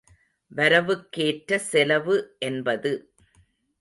வரவுக் 0.51 1.11
கேற்ற 1.11 1.57
செலவு 1.57 2.35
என்பது. 2.39 2.93